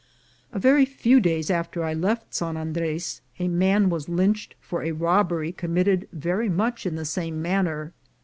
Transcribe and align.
A 0.51 0.57
very 0.57 0.83
few 0.85 1.19
days 1.19 1.51
after 1.51 1.83
I 1.83 1.93
left 1.93 2.33
San 2.33 2.57
Andres, 2.57 3.21
a 3.37 3.47
man 3.47 3.87
was 3.91 4.09
lynched 4.09 4.55
for 4.59 4.81
a 4.81 4.93
robbery 4.93 5.51
committed 5.51 6.07
very 6.11 6.49
much 6.49 6.87
in 6.87 6.95
the 6.95 7.05
same 7.05 7.39
manner. 7.39 7.93